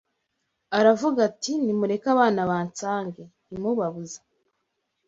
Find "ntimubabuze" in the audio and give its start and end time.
3.47-4.19